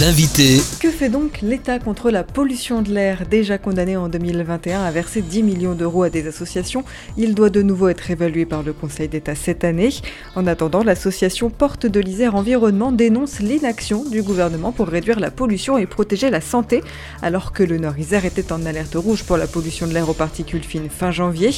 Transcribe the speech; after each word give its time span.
L'invité. 0.00 0.60
Que 0.80 0.90
fait 0.90 1.08
donc 1.08 1.40
l'État 1.40 1.78
contre 1.78 2.10
la 2.10 2.24
pollution 2.24 2.82
de 2.82 2.90
l'air 2.90 3.26
Déjà 3.30 3.58
condamné 3.58 3.96
en 3.96 4.08
2021 4.08 4.82
à 4.82 4.90
verser 4.90 5.22
10 5.22 5.44
millions 5.44 5.74
d'euros 5.74 6.02
à 6.02 6.10
des 6.10 6.26
associations, 6.26 6.82
il 7.16 7.34
doit 7.34 7.50
de 7.50 7.62
nouveau 7.62 7.88
être 7.88 8.10
évalué 8.10 8.44
par 8.44 8.64
le 8.64 8.72
Conseil 8.72 9.06
d'État 9.08 9.36
cette 9.36 9.62
année. 9.62 9.90
En 10.34 10.48
attendant, 10.48 10.82
l'association 10.82 11.48
Porte 11.48 11.86
de 11.86 12.00
l'Isère 12.00 12.34
Environnement 12.34 12.90
dénonce 12.90 13.38
l'inaction 13.38 14.04
du 14.04 14.22
gouvernement 14.22 14.72
pour 14.72 14.88
réduire 14.88 15.20
la 15.20 15.30
pollution 15.30 15.78
et 15.78 15.86
protéger 15.86 16.28
la 16.28 16.40
santé, 16.40 16.82
alors 17.22 17.52
que 17.52 17.62
le 17.62 17.78
Nord-Isère 17.78 18.24
était 18.24 18.52
en 18.52 18.66
alerte 18.66 18.96
rouge 18.96 19.22
pour 19.22 19.36
la 19.36 19.46
pollution 19.46 19.86
de 19.86 19.92
l'air 19.92 20.08
aux 20.08 20.14
particules 20.14 20.64
fines 20.64 20.88
fin 20.90 21.12
janvier. 21.12 21.50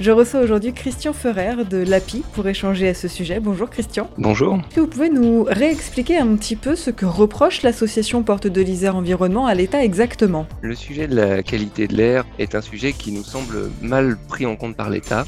Je 0.00 0.12
reçois 0.12 0.40
aujourd'hui 0.40 0.72
Christian 0.72 1.12
Ferrer 1.12 1.64
de 1.68 1.78
l'API 1.78 2.22
pour 2.32 2.48
échanger 2.48 2.88
à 2.88 2.94
ce 2.94 3.08
sujet. 3.08 3.38
Bonjour 3.38 3.68
Christian. 3.68 4.08
Bonjour. 4.16 4.54
Est-ce 4.54 4.76
que 4.76 4.80
vous 4.80 4.86
pouvez 4.86 5.10
nous 5.10 5.42
réexpliquer 5.42 6.16
un 6.16 6.36
petit 6.36 6.56
peu 6.56 6.74
ce 6.74 6.90
que 6.90 7.04
reproche 7.04 7.60
l'association 7.60 7.81
l'association 7.82 8.22
Porte 8.22 8.46
de 8.46 8.62
l'Isère 8.62 8.94
Environnement 8.94 9.46
à 9.46 9.54
l'État 9.54 9.82
exactement. 9.82 10.46
Le 10.60 10.76
sujet 10.76 11.08
de 11.08 11.16
la 11.16 11.42
qualité 11.42 11.88
de 11.88 11.96
l'air 11.96 12.24
est 12.38 12.54
un 12.54 12.60
sujet 12.60 12.92
qui 12.92 13.10
nous 13.10 13.24
semble 13.24 13.72
mal 13.80 14.16
pris 14.28 14.46
en 14.46 14.54
compte 14.54 14.76
par 14.76 14.88
l'État 14.88 15.26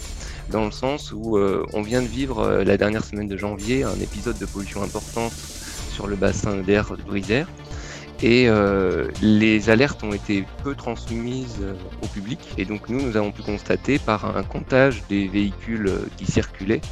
dans 0.51 0.65
le 0.65 0.71
sens 0.71 1.13
où 1.13 1.37
euh, 1.37 1.67
on 1.73 1.83
vient 1.83 2.01
de 2.01 2.07
vivre 2.07 2.39
euh, 2.39 2.63
la 2.63 2.77
dernière 2.77 3.05
semaine 3.05 3.27
de 3.27 3.37
janvier 3.37 3.83
un 3.83 3.99
épisode 4.01 4.39
de 4.39 4.47
pollution 4.47 4.85
importante 4.85 5.33
sur 5.93 6.07
le 6.07 6.15
bassin 6.15 6.59
d'air 6.59 6.97
de 6.97 7.03
Brisère. 7.03 7.49
Et 8.23 8.49
euh, 8.49 9.09
les 9.21 9.69
alertes 9.69 10.05
ont 10.05 10.13
été 10.13 10.45
peu 10.63 10.77
transmises 10.77 11.59
au 12.05 12.07
public. 12.07 12.39
Et 12.57 12.65
donc 12.65 12.89
nous 12.89 13.03
nous 13.03 13.17
avons 13.17 13.33
pu 13.33 13.43
constater 13.43 13.99
par 13.99 14.37
un 14.37 14.45
comptage 14.45 15.03
des 15.09 15.27
véhicules 15.27 15.91
qui 16.17 16.31
circulaient 16.31 16.83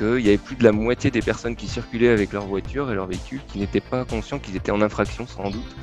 qu'il 0.00 0.24
y 0.24 0.28
avait 0.28 0.38
plus 0.38 0.56
de 0.56 0.64
la 0.64 0.72
moitié 0.72 1.10
des 1.10 1.20
personnes 1.20 1.54
qui 1.54 1.68
circulaient 1.68 2.08
avec 2.08 2.32
leur 2.32 2.46
voiture 2.46 2.90
et 2.90 2.94
leur 2.94 3.06
véhicule 3.06 3.40
qui 3.52 3.58
n'étaient 3.58 3.82
pas 3.82 4.06
conscients 4.06 4.38
qu'ils 4.38 4.56
étaient 4.56 4.70
en 4.70 4.80
infraction 4.80 5.26
sans 5.26 5.50
doute, 5.50 5.76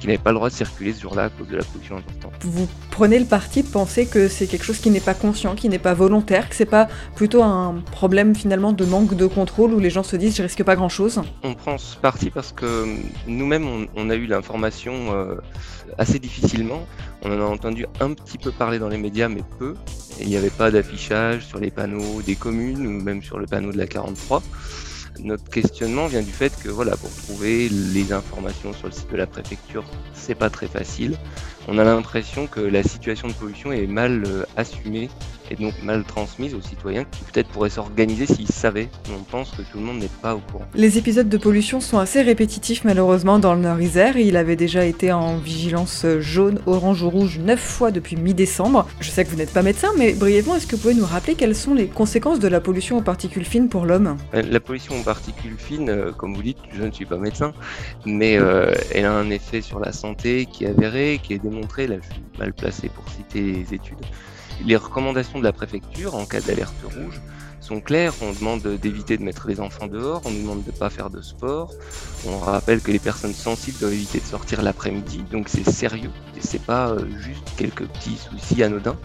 qui 0.00 0.06
n'avaient 0.06 0.18
pas 0.18 0.30
le 0.30 0.36
droit 0.36 0.48
de 0.48 0.54
circuler 0.54 0.94
ce 0.94 1.02
jour-là 1.02 1.24
à 1.24 1.28
cause 1.28 1.48
de 1.48 1.56
la 1.56 1.64
pollution 1.64 1.98
importante. 1.98 2.32
Vous 2.40 2.66
prenez 2.90 3.18
le 3.18 3.26
parti 3.26 3.62
de 3.62 3.68
penser 3.68 4.06
que 4.06 4.28
c'est 4.28 4.46
quelque 4.46 4.64
chose 4.64 4.78
qui 4.78 4.90
n'est 4.90 5.00
pas 5.00 5.14
conscient, 5.14 5.54
qui 5.54 5.68
n'est 5.68 5.78
pas 5.78 5.92
volontaire, 5.92 6.48
que 6.48 6.54
c'est 6.54 6.64
pas 6.64 6.88
plutôt 7.14 7.42
un 7.42 7.82
problème 7.92 8.34
finalement 8.34 8.72
de 8.72 8.84
manque 8.86 9.14
de 9.14 9.26
contrôle 9.26 9.74
où 9.74 9.78
les 9.78 9.90
gens 9.90 10.02
se 10.02 10.16
disent 10.16 10.36
je 10.36 10.42
risque 10.42 10.62
pas 10.62 10.76
grand-chose 10.76 11.20
On 11.42 11.54
prend 11.54 11.76
ce 11.76 11.96
parti 11.96 12.30
parce 12.30 12.52
que 12.52 12.86
nous-mêmes 13.26 13.86
on, 13.94 14.10
a 14.10 14.14
eu 14.14 14.26
l'information 14.26 15.12
euh, 15.12 15.36
assez 15.98 16.18
difficilement. 16.18 16.86
On 17.22 17.32
en 17.32 17.40
a 17.40 17.44
entendu 17.44 17.84
un 18.00 18.14
petit 18.14 18.38
peu 18.38 18.50
parler 18.50 18.78
dans 18.78 18.88
les 18.88 18.98
médias 18.98 19.28
mais 19.28 19.42
peu. 19.58 19.74
Il 20.20 20.28
n'y 20.28 20.36
avait 20.36 20.50
pas 20.50 20.70
d'affichage 20.70 21.46
sur 21.46 21.58
les 21.58 21.70
panneaux 21.70 22.22
des 22.22 22.36
communes 22.36 22.86
ou 22.86 23.02
même 23.02 23.22
sur 23.22 23.38
le 23.38 23.46
panneau 23.46 23.72
de 23.72 23.78
la 23.78 23.86
43. 23.86 24.42
Notre 25.20 25.48
questionnement 25.50 26.06
vient 26.06 26.22
du 26.22 26.30
fait 26.30 26.52
que 26.62 26.68
voilà, 26.68 26.96
pour 26.96 27.10
trouver 27.10 27.68
les 27.68 28.12
informations 28.12 28.72
sur 28.72 28.86
le 28.86 28.92
site 28.92 29.10
de 29.10 29.16
la 29.16 29.26
préfecture, 29.26 29.84
c'est 30.14 30.36
pas 30.36 30.50
très 30.50 30.68
facile. 30.68 31.16
On 31.66 31.78
a 31.78 31.84
l'impression 31.84 32.46
que 32.46 32.60
la 32.60 32.82
situation 32.82 33.28
de 33.28 33.32
pollution 33.32 33.72
est 33.72 33.86
mal 33.86 34.24
euh, 34.26 34.44
assumée 34.56 35.10
et 35.50 35.56
donc 35.56 35.74
mal 35.82 36.04
transmise 36.04 36.54
aux 36.54 36.60
citoyens 36.60 37.04
qui 37.04 37.24
peut-être 37.24 37.48
pourraient 37.48 37.70
s'organiser 37.70 38.26
s'ils 38.26 38.48
savaient. 38.48 38.88
On 39.10 39.22
pense 39.22 39.50
que 39.50 39.62
tout 39.62 39.78
le 39.78 39.84
monde 39.84 39.98
n'est 39.98 40.08
pas 40.22 40.34
au 40.34 40.38
courant. 40.38 40.66
Les 40.74 40.98
épisodes 40.98 41.28
de 41.28 41.38
pollution 41.38 41.80
sont 41.80 41.98
assez 41.98 42.22
répétitifs 42.22 42.84
malheureusement 42.84 43.38
dans 43.38 43.54
le 43.54 43.60
Nord-Isère. 43.60 44.16
Il 44.16 44.36
avait 44.36 44.56
déjà 44.56 44.84
été 44.84 45.12
en 45.12 45.36
vigilance 45.38 46.06
jaune, 46.20 46.60
orange 46.66 47.02
ou 47.02 47.10
rouge 47.10 47.38
neuf 47.38 47.60
fois 47.60 47.90
depuis 47.90 48.16
mi-décembre. 48.16 48.86
Je 49.00 49.10
sais 49.10 49.24
que 49.24 49.30
vous 49.30 49.36
n'êtes 49.36 49.52
pas 49.52 49.62
médecin, 49.62 49.88
mais 49.96 50.12
brièvement, 50.12 50.56
est-ce 50.56 50.66
que 50.66 50.76
vous 50.76 50.82
pouvez 50.82 50.94
nous 50.94 51.06
rappeler 51.06 51.34
quelles 51.34 51.54
sont 51.54 51.74
les 51.74 51.86
conséquences 51.86 52.38
de 52.38 52.48
la 52.48 52.60
pollution 52.60 52.98
aux 52.98 53.02
particules 53.02 53.44
fines 53.44 53.68
pour 53.68 53.86
l'homme? 53.86 54.16
Euh, 54.34 54.42
La 54.42 54.60
pollution 54.60 54.98
aux 54.98 55.02
particules 55.02 55.56
fines, 55.58 55.90
euh, 55.90 56.12
comme 56.12 56.34
vous 56.34 56.42
dites, 56.42 56.58
je 56.72 56.82
ne 56.82 56.90
suis 56.90 57.06
pas 57.06 57.16
médecin, 57.16 57.52
mais 58.06 58.38
euh, 58.38 58.72
elle 58.92 59.04
a 59.04 59.12
un 59.12 59.30
effet 59.30 59.60
sur 59.60 59.80
la 59.80 59.92
santé 59.92 60.46
qui 60.46 60.64
est 60.64 60.68
avéré, 60.68 61.20
qui 61.22 61.34
est 61.34 61.38
démontré. 61.38 61.86
Là, 61.86 61.96
je 62.02 62.14
suis 62.14 62.22
mal 62.38 62.52
placé 62.52 62.88
pour 62.88 63.04
citer 63.08 63.40
les 63.40 63.74
études 63.74 63.98
les 64.64 64.76
recommandations 64.76 65.38
de 65.38 65.44
la 65.44 65.52
préfecture 65.52 66.14
en 66.14 66.24
cas 66.24 66.40
d'alerte 66.40 66.74
rouge 66.84 67.20
sont 67.60 67.80
claires. 67.80 68.14
On 68.22 68.32
demande 68.32 68.62
d'éviter 68.62 69.16
de 69.16 69.22
mettre 69.22 69.48
les 69.48 69.60
enfants 69.60 69.86
dehors, 69.86 70.22
on 70.24 70.30
nous 70.30 70.40
demande 70.40 70.64
de 70.64 70.70
ne 70.70 70.76
pas 70.76 70.90
faire 70.90 71.10
de 71.10 71.20
sport. 71.20 71.72
On 72.26 72.38
rappelle 72.38 72.80
que 72.80 72.90
les 72.90 72.98
personnes 72.98 73.34
sensibles 73.34 73.78
doivent 73.78 73.92
éviter 73.92 74.20
de 74.20 74.24
sortir 74.24 74.62
l'après-midi. 74.62 75.22
Donc 75.30 75.48
c'est 75.48 75.68
sérieux 75.68 76.10
et 76.36 76.40
c'est 76.40 76.62
pas 76.62 76.90
euh, 76.90 77.04
juste 77.18 77.44
quelques 77.56 77.86
petits 77.86 78.16
soucis 78.16 78.62
anodins. 78.62 78.96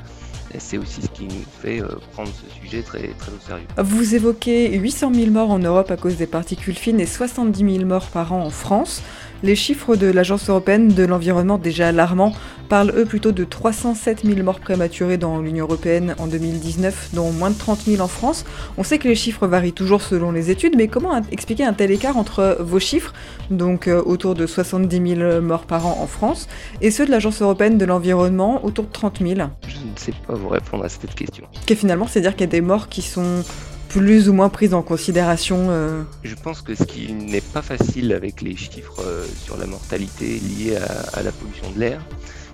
C'est 0.59 0.77
aussi 0.77 1.01
ce 1.01 1.07
qui 1.07 1.23
nous 1.25 1.43
fait 1.61 1.81
euh, 1.81 1.87
prendre 2.13 2.29
ce 2.29 2.61
sujet 2.61 2.81
très, 2.81 3.07
très 3.17 3.31
au 3.31 3.39
sérieux. 3.45 3.65
Vous 3.77 4.15
évoquez 4.15 4.77
800 4.77 5.11
000 5.13 5.31
morts 5.31 5.51
en 5.51 5.59
Europe 5.59 5.91
à 5.91 5.97
cause 5.97 6.17
des 6.17 6.27
particules 6.27 6.75
fines 6.75 6.99
et 6.99 7.05
70 7.05 7.75
000 7.77 7.85
morts 7.85 8.07
par 8.07 8.33
an 8.33 8.43
en 8.43 8.49
France. 8.49 9.01
Les 9.43 9.57
chiffres 9.57 9.97
de 9.97 10.07
l'Agence 10.07 10.49
européenne 10.49 10.87
de 10.87 11.03
l'environnement, 11.03 11.57
déjà 11.57 11.89
alarmants, 11.89 12.33
parlent 12.69 12.93
eux 12.95 13.03
plutôt 13.03 13.33
de 13.33 13.43
307 13.43 14.25
000 14.25 14.41
morts 14.41 14.61
prématurées 14.61 15.17
dans 15.17 15.39
l'Union 15.39 15.65
européenne 15.65 16.15
en 16.17 16.27
2019, 16.27 17.09
dont 17.13 17.29
moins 17.31 17.49
de 17.49 17.57
30 17.57 17.81
000 17.81 18.01
en 18.01 18.07
France. 18.07 18.45
On 18.77 18.83
sait 18.83 18.99
que 18.99 19.07
les 19.09 19.15
chiffres 19.15 19.45
varient 19.45 19.73
toujours 19.73 20.01
selon 20.01 20.31
les 20.31 20.49
études, 20.49 20.77
mais 20.77 20.87
comment 20.87 21.21
expliquer 21.29 21.65
un 21.65 21.73
tel 21.73 21.91
écart 21.91 22.15
entre 22.15 22.57
vos 22.61 22.79
chiffres, 22.79 23.13
donc 23.51 23.89
euh, 23.89 24.01
autour 24.05 24.33
de 24.33 24.47
70 24.47 25.15
000 25.17 25.41
morts 25.41 25.65
par 25.65 25.87
an 25.87 25.97
en 25.99 26.07
France, 26.07 26.47
et 26.79 26.89
ceux 26.89 27.05
de 27.05 27.11
l'Agence 27.11 27.41
européenne 27.41 27.77
de 27.77 27.83
l'environnement, 27.83 28.63
autour 28.63 28.85
de 28.85 28.91
30 28.91 29.19
000 29.19 29.33
Je 29.67 29.75
ne 29.75 29.97
sais 29.97 30.13
pas 30.25 30.35
vous 30.43 30.49
répondre 30.49 30.83
à 30.83 30.89
cette 30.89 31.15
question. 31.15 31.45
Que 31.65 31.75
finalement, 31.75 32.07
c'est-à-dire 32.07 32.33
qu'il 32.33 32.41
y 32.41 32.43
a 32.43 32.47
des 32.47 32.61
morts 32.61 32.89
qui 32.89 33.01
sont 33.01 33.43
plus 33.89 34.27
ou 34.27 34.33
moins 34.33 34.49
prise 34.49 34.73
en 34.73 34.81
considération 34.81 35.67
euh 35.69 36.03
Je 36.23 36.35
pense 36.35 36.61
que 36.61 36.75
ce 36.75 36.83
qui 36.83 37.13
n'est 37.13 37.41
pas 37.41 37.61
facile 37.61 38.11
avec 38.13 38.41
les 38.41 38.55
chiffres 38.55 39.01
euh, 39.01 39.25
sur 39.43 39.57
la 39.57 39.67
mortalité 39.67 40.39
liée 40.39 40.77
à, 40.77 41.19
à 41.19 41.23
la 41.23 41.31
pollution 41.31 41.69
de 41.71 41.79
l'air, 41.79 42.01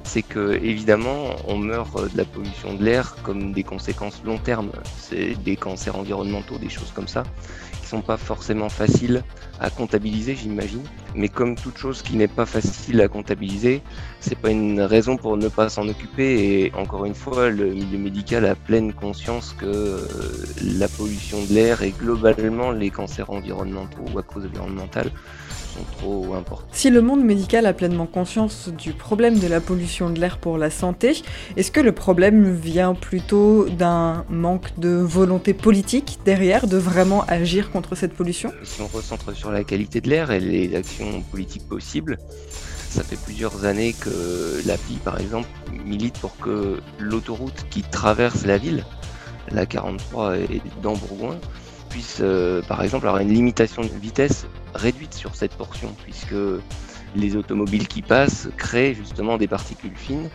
c'est 0.03 0.21
que 0.21 0.59
évidemment 0.61 1.35
on 1.47 1.57
meurt 1.57 2.11
de 2.11 2.17
la 2.17 2.25
pollution 2.25 2.73
de 2.73 2.83
l'air 2.83 3.15
comme 3.23 3.53
des 3.53 3.63
conséquences 3.63 4.21
long 4.25 4.37
terme, 4.37 4.71
c'est 4.97 5.35
des 5.43 5.55
cancers 5.55 5.95
environnementaux, 5.95 6.57
des 6.57 6.69
choses 6.69 6.91
comme 6.93 7.07
ça, 7.07 7.23
sont 7.89 8.01
pas 8.01 8.17
forcément 8.17 8.69
faciles 8.69 9.23
à 9.59 9.69
comptabiliser, 9.69 10.35
j'imagine. 10.35 10.83
Mais 11.15 11.27
comme 11.27 11.55
toute 11.55 11.77
chose 11.77 12.01
qui 12.01 12.15
n'est 12.15 12.27
pas 12.27 12.45
facile 12.45 13.01
à 13.01 13.07
comptabiliser, 13.07 13.81
c'est 14.19 14.37
pas 14.37 14.51
une 14.51 14.81
raison 14.81 15.17
pour 15.17 15.37
ne 15.37 15.47
pas 15.47 15.69
s'en 15.69 15.87
occuper. 15.87 16.29
Et 16.65 16.73
encore 16.75 17.05
une 17.05 17.15
fois, 17.15 17.49
le 17.49 17.73
milieu 17.73 17.97
médical 17.97 18.45
a 18.45 18.55
pleine 18.55 18.93
conscience 18.93 19.55
que 19.57 19.65
euh, 19.65 20.07
la 20.61 20.87
pollution 20.87 21.43
de 21.43 21.53
l'air 21.53 21.81
et 21.81 21.91
globalement 21.91 22.71
les 22.71 22.91
cancers 22.91 23.29
environnementaux 23.29 24.05
ou 24.13 24.19
à 24.19 24.23
cause 24.23 24.45
environnementale 24.45 25.11
trop 25.97 26.33
importants. 26.33 26.67
Si 26.71 26.89
le 26.89 27.01
monde 27.01 27.23
médical 27.23 27.65
a 27.65 27.73
pleinement 27.73 28.05
conscience 28.05 28.69
du 28.69 28.93
problème 28.93 29.39
de 29.39 29.47
la 29.47 29.61
pollution 29.61 30.09
de 30.09 30.19
l'air 30.19 30.37
pour 30.37 30.57
la 30.57 30.69
santé, 30.69 31.21
est-ce 31.57 31.71
que 31.71 31.79
le 31.79 31.91
problème 31.91 32.53
vient 32.53 32.93
plutôt 32.93 33.67
d'un 33.69 34.25
manque 34.29 34.77
de 34.79 34.89
volonté 34.89 35.53
politique 35.53 36.19
derrière 36.25 36.67
de 36.67 36.77
vraiment 36.77 37.23
agir 37.27 37.71
contre 37.71 37.95
cette 37.95 38.13
pollution? 38.13 38.51
Si 38.63 38.81
on 38.81 38.87
recentre 38.87 39.35
sur 39.35 39.51
la 39.51 39.63
qualité 39.63 40.01
de 40.01 40.09
l'air 40.09 40.31
et 40.31 40.39
les 40.39 40.75
actions 40.75 41.21
politiques 41.31 41.67
possibles, 41.67 42.17
ça 42.89 43.03
fait 43.03 43.19
plusieurs 43.23 43.65
années 43.65 43.93
que 43.93 44.65
l'API, 44.65 44.97
par 45.03 45.19
exemple, 45.19 45.47
milite 45.85 46.17
pour 46.17 46.35
que 46.37 46.79
l'autoroute 46.97 47.65
qui 47.69 47.83
traverse 47.83 48.45
la 48.45 48.57
ville, 48.57 48.83
la 49.51 49.65
43 49.65 50.37
et 50.37 50.61
dans 50.81 50.93
Bourgoin, 50.93 51.37
puisse, 51.89 52.19
euh, 52.21 52.61
par 52.61 52.83
exemple, 52.83 53.07
avoir 53.07 53.21
une 53.21 53.33
limitation 53.33 53.81
de 53.81 53.87
vitesse 53.87 54.45
réduite 54.73 55.13
sur 55.13 55.35
cette 55.35 55.53
portion, 55.53 55.93
puisque 56.03 56.35
les 57.15 57.35
automobiles 57.35 57.87
qui 57.87 58.01
passent 58.01 58.49
créent 58.57 58.93
justement 58.93 59.37
des 59.37 59.47
particules 59.47 59.95
fines. 59.95 60.29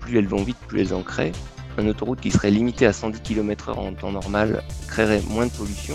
Plus 0.00 0.18
elles 0.18 0.28
vont 0.28 0.42
vite, 0.42 0.58
plus 0.68 0.80
elles 0.80 0.94
en 0.94 1.02
créent. 1.02 1.32
Un 1.78 1.86
autoroute 1.88 2.20
qui 2.20 2.30
serait 2.30 2.50
limitée 2.50 2.86
à 2.86 2.92
110 2.92 3.20
km/h 3.20 3.74
en 3.74 3.92
temps 3.92 4.12
normal 4.12 4.62
créerait 4.88 5.22
moins 5.28 5.46
de 5.46 5.52
pollution 5.52 5.94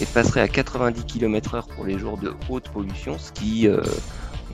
et 0.00 0.06
passerait 0.06 0.40
à 0.40 0.48
90 0.48 1.04
km/h 1.04 1.66
pour 1.74 1.84
les 1.84 1.98
jours 1.98 2.18
de 2.18 2.32
haute 2.48 2.68
pollution, 2.70 3.16
ce 3.18 3.30
qui 3.30 3.68
euh, 3.68 3.80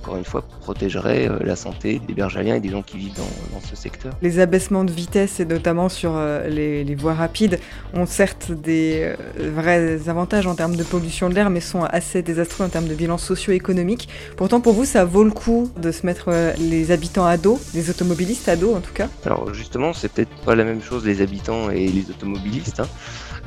encore 0.01 0.17
une 0.17 0.25
fois, 0.25 0.43
protégerait 0.61 1.29
euh, 1.29 1.39
la 1.41 1.57
santé 1.57 2.01
des 2.07 2.15
bergaliens 2.15 2.55
et 2.55 2.61
des 2.61 2.71
gens 2.71 2.83
qui 2.83 2.97
vivent 2.97 3.17
dans, 3.17 3.61
ce 3.61 3.77
secteur. 3.77 4.13
Les 4.23 4.39
abaissements 4.39 4.85
de 4.85 4.93
vitesse, 4.93 5.41
et 5.41 5.45
notamment 5.45 5.89
sur 5.89 6.13
euh, 6.17 6.49
les, 6.49 6.95
voies 6.95 7.15
rapides, 7.15 7.59
ont 7.93 8.07
certes 8.07 8.51
des 8.51 9.15
euh, 9.39 9.51
vrais 9.55 10.09
avantages 10.09 10.47
en 10.47 10.55
termes 10.55 10.77
de 10.77 10.83
pollution 10.83 11.29
de 11.29 11.35
l'air, 11.35 11.51
mais 11.51 11.61
sont 11.61 11.85
assez 11.85 12.23
désastreux 12.23 12.65
en 12.65 12.69
termes 12.69 12.89
de 12.89 12.95
bilan 12.95 13.19
socio-économique. 13.19 14.09
Pourtant, 14.37 14.61
pour 14.61 14.73
vous, 14.73 14.87
ça 14.87 15.05
vaut 15.05 15.25
le 15.25 15.31
coup 15.31 15.71
de 15.77 15.93
se 15.93 16.07
mettre 16.07 16.31
les 16.59 16.91
habitants 16.91 17.27
à 17.27 17.37
dos, 17.37 17.61
les 17.75 17.91
automobilistes 17.91 18.49
à 18.49 18.57
dos 18.57 18.75
en 18.75 18.81
tout 18.81 18.93
cas? 18.93 19.09
Alors 19.27 19.53
justement, 19.53 19.93
c'est 19.93 20.11
peut-être 20.11 20.35
pas 20.45 20.55
la 20.55 20.65
même 20.65 20.83
chose 20.83 21.05
les 21.05 21.21
habitants 21.21 21.71
et 21.71 21.89
les 21.89 22.11
automobilistes. 22.11 22.81
Hein. 22.81 22.89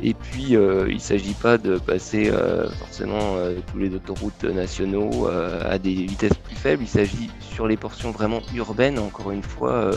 Et 0.02 0.14
puis, 0.14 0.56
euh, 0.56 0.86
il 0.88 0.96
ne 0.96 1.00
s'agit 1.00 1.34
pas 1.34 1.58
de 1.58 1.78
passer 1.78 2.30
euh, 2.30 2.70
forcément 2.72 3.36
euh, 3.36 3.56
tous 3.72 3.78
les 3.78 3.94
autoroutes 3.94 4.44
nationaux 4.44 5.28
à 5.28 5.78
des 5.78 5.94
vitesses 5.94 6.34
plus 6.34 6.53
Il 6.66 6.88
s'agit 6.88 7.30
sur 7.42 7.68
les 7.68 7.76
portions 7.76 8.12
vraiment 8.12 8.42
urbaines, 8.56 8.98
encore 8.98 9.32
une 9.32 9.44
fois, 9.44 9.92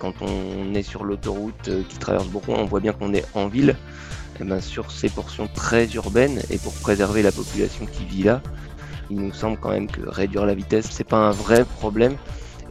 quand 0.00 0.14
on 0.20 0.74
est 0.74 0.82
sur 0.82 1.04
l'autoroute 1.04 1.70
qui 1.88 1.98
traverse 1.98 2.26
Bourgoin, 2.26 2.56
on 2.58 2.64
voit 2.64 2.80
bien 2.80 2.92
qu'on 2.92 3.14
est 3.14 3.24
en 3.34 3.46
ville. 3.46 3.76
eh 4.40 4.44
ben, 4.44 4.60
sur 4.60 4.90
ces 4.90 5.08
portions 5.08 5.48
très 5.54 5.86
urbaines 5.94 6.42
et 6.50 6.58
pour 6.58 6.72
préserver 6.72 7.22
la 7.22 7.30
population 7.30 7.86
qui 7.86 8.04
vit 8.04 8.24
là, 8.24 8.42
il 9.10 9.20
nous 9.20 9.32
semble 9.32 9.58
quand 9.58 9.70
même 9.70 9.86
que 9.86 10.00
réduire 10.04 10.44
la 10.44 10.54
vitesse, 10.54 10.88
c'est 10.90 11.04
pas 11.06 11.18
un 11.18 11.30
vrai 11.30 11.64
problème 11.64 12.16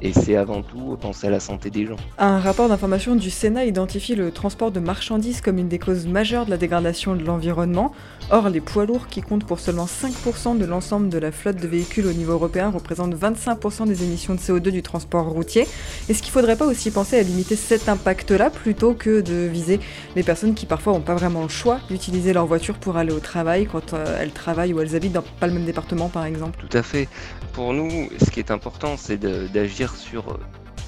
et 0.02 0.14
c'est 0.14 0.36
avant 0.36 0.62
tout 0.62 0.98
penser 1.00 1.28
à 1.28 1.30
la 1.30 1.40
santé 1.40 1.70
des 1.70 1.86
gens. 1.86 1.96
Un 2.18 2.40
rapport 2.40 2.68
d'information 2.70 3.16
du 3.16 3.30
Sénat 3.30 3.66
identifie 3.66 4.16
le 4.16 4.32
transport 4.32 4.72
de 4.72 4.80
marchandises 4.80 5.42
comme 5.42 5.58
une 5.58 5.68
des 5.68 5.80
causes 5.80 6.08
majeures 6.08 6.46
de 6.46 6.52
la 6.52 6.58
dégradation 6.58 7.16
de 7.16 7.24
l'environnement. 7.24 7.94
Or, 8.30 8.50
les 8.50 8.62
poids 8.62 8.86
lourds, 8.86 9.08
qui 9.08 9.22
comptent 9.22 9.46
pour 9.46 9.60
seulement 9.60 9.86
5% 9.86 10.58
de 10.58 10.66
l'ensemble 10.66 11.10
de 11.10 11.18
la 11.18 11.32
flotte 11.32 11.58
de 11.58 11.68
véhicules 11.68 12.08
au 12.08 12.14
niveau 12.14 12.34
européen, 12.34 12.70
représentent 12.70 13.16
25% 13.16 13.88
des 13.88 14.04
émissions 14.04 14.36
de 14.36 14.40
CO2 14.40 14.70
du 14.70 14.82
transport 14.82 15.28
routier. 15.28 15.68
Est-ce 16.10 16.22
qu'il 16.22 16.30
ne 16.30 16.34
faudrait 16.34 16.56
pas 16.56 16.66
aussi 16.66 16.92
penser 16.92 17.20
à 17.20 17.24
limiter 17.24 17.56
cet 17.56 17.90
impact-là 17.90 18.50
plutôt 18.50 18.94
que 18.94 19.22
de 19.22 19.48
viser 19.48 19.80
les 20.16 20.24
personnes 20.24 20.54
qui 20.54 20.66
parfois 20.66 20.94
n'ont 20.94 21.02
pas 21.02 21.16
vraiment 21.16 21.44
le 21.44 21.50
choix 21.50 21.80
d'utiliser 21.90 22.34
leur 22.34 22.46
voiture 22.46 22.78
pour 22.78 22.98
aller 22.98 23.12
au 23.12 23.20
travail 23.20 23.68
quand 23.72 23.94
euh, 23.94 24.18
elles 24.20 24.32
travaillent 24.32 24.74
ou 24.74 24.82
elles 24.82 24.96
habitent 24.96 25.14
dans 25.14 25.24
pas 25.40 25.48
le 25.48 25.54
même 25.54 25.66
département 25.66 26.10
par 26.10 26.26
exemple? 26.26 26.60
Tout 26.68 26.78
à 26.78 26.84
fait. 26.84 27.08
Pour 27.54 27.74
nous, 27.74 28.08
ce 28.18 28.32
qui 28.32 28.40
est 28.40 28.50
important, 28.50 28.96
c'est 28.96 29.18
d'agir 29.18 29.94
sur 29.94 30.30
euh, 30.30 30.40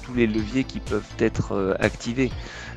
tous 0.02 0.14
les 0.14 0.26
leviers 0.26 0.64
qui 0.64 0.80
peuvent 0.80 1.02
être 1.18 1.52
euh, 1.52 1.74
activés. 1.78 2.30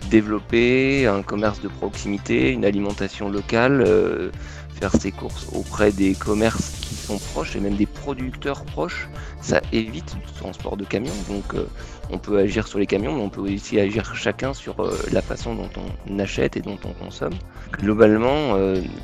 Développer 0.10 1.08
un 1.08 1.24
commerce 1.24 1.62
de 1.62 1.70
proximité, 1.70 2.52
une 2.52 2.66
alimentation 2.66 3.30
locale, 3.30 3.82
euh, 3.88 4.30
faire 4.78 4.92
ses 4.92 5.12
courses 5.12 5.48
auprès 5.54 5.94
des 5.94 6.16
commerces 6.16 6.72
qui 6.82 6.96
sont 6.96 7.18
proches 7.18 7.56
et 7.56 7.62
même 7.62 7.76
des 7.76 7.86
producteurs 7.86 8.66
proches, 8.66 9.08
ça 9.42 9.62
évite 9.72 10.16
le 10.16 10.34
transport 10.38 10.76
de 10.76 10.84
camions. 10.84 11.16
Donc 11.30 11.56
on 12.12 12.18
peut 12.18 12.38
agir 12.38 12.68
sur 12.68 12.80
les 12.80 12.88
camions, 12.88 13.16
mais 13.16 13.22
on 13.22 13.30
peut 13.30 13.42
aussi 13.42 13.80
agir 13.80 14.14
chacun 14.16 14.54
sur 14.54 14.76
la 15.12 15.22
façon 15.22 15.56
dont 15.56 15.70
on 16.08 16.20
achète 16.20 16.58
et 16.58 16.62
dont 16.62 16.78
on 16.86 16.92
consomme. 16.92 17.34
Globalement, 17.72 18.56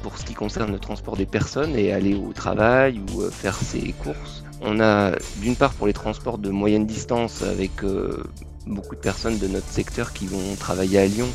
pour 0.04 0.18
ce 0.20 0.26
qui 0.26 0.36
concerne 0.36 0.72
le 0.72 0.80
transport 0.80 1.18
des 1.18 1.26
personnes 1.26 1.76
et 1.76 1.92
aller 1.92 2.14
au 2.14 2.34
travail 2.34 3.00
ou 3.00 3.22
faire 3.32 3.56
ses 3.56 3.94
courses, 3.94 4.43
on 4.64 4.80
a 4.80 5.12
d'une 5.38 5.56
part 5.56 5.74
pour 5.74 5.88
les 5.88 5.94
transports 5.94 6.38
de 6.38 6.50
moyenne 6.50 6.86
distance 6.86 7.44
avec 7.44 7.84
euh, 7.84 8.24
beaucoup 8.66 8.96
de 8.96 9.02
personnes 9.02 9.38
de 9.38 9.48
notre 9.48 9.68
secteur 9.68 10.14
qui 10.14 10.26
vont 10.26 10.56
travailler 10.58 11.00
à 11.00 11.06
Lyon, 11.06 11.28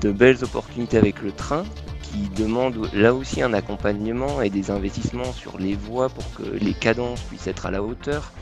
de 0.00 0.10
belles 0.10 0.42
opportunités 0.42 0.96
avec 0.96 1.20
le 1.22 1.32
train 1.32 1.64
qui 2.02 2.28
demandent 2.42 2.88
là 2.92 3.14
aussi 3.14 3.42
un 3.42 3.52
accompagnement 3.52 4.42
et 4.42 4.50
des 4.50 4.70
investissements 4.70 5.32
sur 5.32 5.58
les 5.58 5.74
voies 5.74 6.08
pour 6.08 6.24
que 6.34 6.42
les 6.42 6.74
cadences 6.74 7.20
puissent 7.20 7.46
être 7.46 7.66
à 7.66 7.70
la 7.70 7.82
hauteur. 7.82 8.32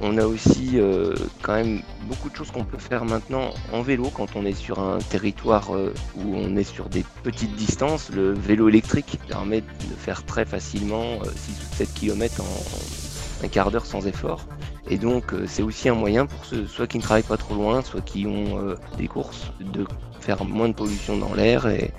On 0.00 0.18
a 0.18 0.24
aussi 0.24 0.80
euh, 0.80 1.14
quand 1.42 1.54
même 1.54 1.82
beaucoup 2.08 2.30
de 2.30 2.34
choses 2.34 2.50
qu'on 2.50 2.64
peut 2.64 2.78
faire 2.78 3.04
maintenant 3.04 3.50
en 3.72 3.82
vélo 3.82 4.10
quand 4.12 4.34
on 4.34 4.44
est 4.44 4.54
sur 4.54 4.80
un 4.80 4.98
territoire 4.98 5.76
euh, 5.76 5.92
où 6.16 6.34
on 6.34 6.56
est 6.56 6.64
sur 6.64 6.88
des 6.88 7.04
petites 7.22 7.54
distances. 7.54 8.10
Le 8.10 8.32
vélo 8.32 8.68
électrique 8.68 9.20
permet 9.28 9.60
de 9.60 9.94
faire 9.96 10.24
très 10.24 10.44
facilement 10.44 11.18
6 11.22 11.52
ou 11.52 11.76
7 11.76 11.94
km 11.94 12.40
en, 12.40 13.01
un 13.42 13.48
quart 13.48 13.70
d'heure 13.70 13.86
sans 13.86 14.06
effort. 14.06 14.46
Et 14.88 14.98
donc 14.98 15.32
euh, 15.32 15.44
c'est 15.46 15.62
aussi 15.62 15.88
un 15.88 15.94
moyen 15.94 16.26
pour 16.26 16.44
ceux 16.44 16.66
soit 16.66 16.86
qui 16.86 16.98
ne 16.98 17.02
travaillent 17.02 17.22
pas 17.22 17.36
trop 17.36 17.54
loin, 17.54 17.82
soit 17.82 18.00
qui 18.00 18.26
ont 18.26 18.58
euh, 18.58 18.76
des 18.98 19.08
courses, 19.08 19.52
de 19.60 19.86
faire 20.20 20.44
moins 20.44 20.68
de 20.68 20.74
pollution 20.74 21.16
dans 21.16 21.34
l'air 21.34 21.66
et, 21.68 21.92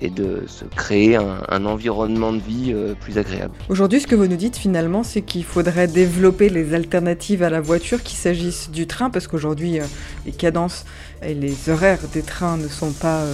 de 0.00 0.44
se 0.46 0.64
créer 0.64 1.16
un, 1.16 1.66
environnement 1.66 2.32
de 2.32 2.38
vie 2.38 2.72
euh, 2.72 2.94
plus 2.94 3.18
agréable. 3.18 3.52
Aujourd'hui, 3.68 4.00
ce 4.00 4.06
que 4.06 4.14
vous 4.14 4.28
nous 4.28 4.36
dites 4.36 4.56
finalement, 4.56 5.02
c'est 5.02 5.22
qu'il 5.22 5.42
faudrait 5.42 5.88
développer 5.88 6.48
les 6.48 6.72
alternatives 6.72 7.42
à 7.42 7.50
la 7.50 7.60
voiture, 7.60 8.04
qu'il 8.04 8.16
s'agisse 8.16 8.70
du 8.70 8.86
train, 8.86 9.10
parce 9.10 9.26
qu'aujourd'hui, 9.26 9.80
les 10.24 10.30
cadences 10.30 10.84
et 11.20 11.34
les 11.34 11.68
horaires 11.68 11.98
des 12.12 12.22
trains 12.22 12.56
ne 12.58 12.68
sont 12.68 12.92
pas 12.92 13.24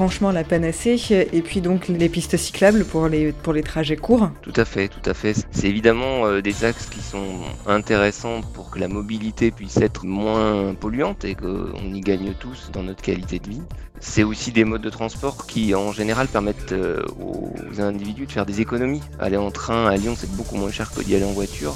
franchement 0.00 0.32
la 0.32 0.44
panacée. 0.44 1.28
Et 1.30 1.42
puis 1.42 1.60
donc 1.60 1.88
les 1.88 2.08
pistes 2.08 2.38
cyclables 2.38 2.86
pour 2.86 3.06
les, 3.08 3.32
pour 3.32 3.52
les 3.52 3.62
trajets 3.62 3.98
courts. 3.98 4.30
Tout 4.40 4.52
à 4.56 4.64
fait, 4.64 4.88
tout 4.88 5.04
à 5.04 5.12
fait. 5.12 5.34
C'est 5.50 5.66
évidemment 5.66 6.24
euh, 6.24 6.40
des 6.40 6.64
axes 6.64 6.86
qui 6.86 7.02
sont 7.02 7.40
intéressants 7.66 8.40
pour 8.54 8.70
que 8.70 8.78
la 8.78 8.88
mobilité 8.88 9.50
puisse 9.50 9.76
être 9.76 10.06
moins 10.06 10.72
polluante 10.72 11.26
et 11.26 11.34
qu'on 11.34 11.92
y 11.92 12.00
gagne 12.00 12.32
tous 12.32 12.70
dans 12.72 12.82
notre 12.82 13.02
qualité 13.02 13.40
de 13.40 13.50
vie. 13.50 13.62
C'est 13.98 14.22
aussi 14.22 14.52
des 14.52 14.64
modes 14.64 14.80
de 14.80 14.88
transport 14.88 15.46
qui 15.46 15.74
en 15.74 15.92
général 15.92 16.28
permettent 16.28 16.72
euh, 16.72 17.02
aux 17.20 17.52
individus 17.78 18.24
de 18.24 18.32
faire 18.32 18.46
des 18.46 18.62
économies. 18.62 19.02
Aller 19.18 19.36
en 19.36 19.50
train 19.50 19.86
à 19.86 19.98
Lyon 19.98 20.14
c'est 20.16 20.34
beaucoup 20.34 20.56
moins 20.56 20.70
cher 20.70 20.90
que 20.92 21.02
d'y 21.02 21.14
aller 21.14 21.26
en 21.26 21.32
voiture. 21.32 21.74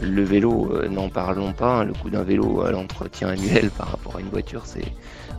Le 0.00 0.22
vélo, 0.22 0.70
euh, 0.72 0.88
n'en 0.88 1.08
parlons 1.08 1.52
pas, 1.52 1.80
hein. 1.80 1.84
le 1.84 1.94
coût 1.94 2.10
d'un 2.10 2.22
vélo 2.22 2.60
à 2.60 2.70
l'entretien 2.70 3.30
annuel 3.30 3.70
par 3.76 3.88
rapport 3.88 4.18
à 4.18 4.20
une 4.20 4.28
voiture, 4.28 4.62
c'est 4.66 4.84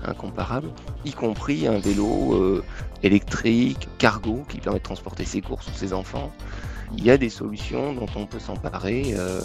incomparable, 0.05 0.69
y 1.05 1.11
compris 1.11 1.67
un 1.67 1.79
vélo 1.79 2.33
euh, 2.33 2.63
électrique, 3.03 3.87
cargo, 3.97 4.43
qui 4.49 4.59
permet 4.59 4.79
de 4.79 4.83
transporter 4.83 5.25
ses 5.25 5.41
courses 5.41 5.67
ou 5.67 5.73
ses 5.73 5.93
enfants. 5.93 6.31
Il 6.97 7.03
y 7.03 7.11
a 7.11 7.17
des 7.17 7.29
solutions 7.29 7.93
dont 7.93 8.07
on 8.15 8.25
peut 8.25 8.39
s'emparer 8.39 9.13
euh, 9.15 9.41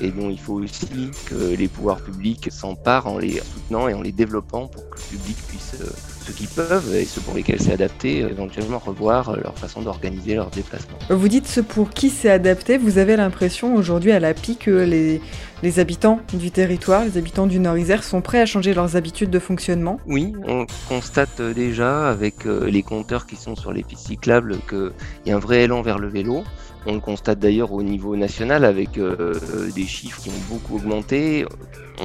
et 0.00 0.10
dont 0.10 0.28
il 0.28 0.38
faut 0.38 0.54
aussi 0.54 1.10
que 1.26 1.54
les 1.54 1.68
pouvoirs 1.68 2.00
publics 2.00 2.50
s'emparent 2.50 3.06
en 3.06 3.18
les 3.18 3.40
soutenant 3.40 3.88
et 3.88 3.94
en 3.94 4.02
les 4.02 4.12
développant 4.12 4.66
pour 4.66 4.88
que 4.90 4.96
le 4.96 5.18
public 5.18 5.36
puisse, 5.48 5.76
euh, 5.80 5.90
ceux 6.26 6.32
qui 6.32 6.46
peuvent 6.46 6.94
et 6.94 7.04
ceux 7.04 7.20
pour 7.20 7.34
lesquels 7.34 7.60
c'est 7.60 7.72
adapté, 7.72 8.18
éventuellement 8.18 8.78
revoir 8.78 9.36
leur 9.36 9.58
façon 9.58 9.82
d'organiser 9.82 10.34
leurs 10.34 10.50
déplacements. 10.50 10.98
Vous 11.10 11.28
dites 11.28 11.46
ce 11.46 11.60
pour 11.60 11.90
qui 11.90 12.10
c'est 12.10 12.30
adapté, 12.30 12.78
vous 12.78 12.98
avez 12.98 13.16
l'impression 13.16 13.74
aujourd'hui 13.74 14.12
à 14.12 14.20
la 14.20 14.34
PIC 14.34 14.60
que 14.60 14.70
les 14.70 15.20
les 15.64 15.78
habitants 15.80 16.20
du 16.34 16.50
territoire, 16.50 17.06
les 17.06 17.16
habitants 17.16 17.46
du 17.46 17.58
Nord-Isère 17.58 18.04
sont 18.04 18.20
prêts 18.20 18.40
à 18.40 18.44
changer 18.44 18.74
leurs 18.74 18.96
habitudes 18.96 19.30
de 19.30 19.38
fonctionnement? 19.38 19.98
Oui, 20.06 20.34
on 20.46 20.66
constate 20.90 21.40
déjà 21.40 22.10
avec 22.10 22.44
euh, 22.44 22.68
les 22.68 22.82
compteurs 22.82 23.26
qui 23.26 23.36
sont 23.36 23.56
sur 23.56 23.72
les 23.72 23.82
pistes 23.82 24.08
cyclables 24.08 24.58
qu'il 24.68 24.92
y 25.24 25.30
a 25.30 25.36
un 25.36 25.38
vrai 25.38 25.62
élan 25.62 25.80
vers 25.80 25.98
le 25.98 26.08
vélo. 26.08 26.44
On 26.84 26.92
le 26.92 27.00
constate 27.00 27.38
d'ailleurs 27.38 27.72
au 27.72 27.82
niveau 27.82 28.14
national 28.14 28.62
avec 28.62 28.98
euh, 28.98 29.32
des 29.74 29.86
chiffres 29.86 30.20
qui 30.20 30.28
ont 30.28 30.54
beaucoup 30.54 30.76
augmenté. 30.76 31.46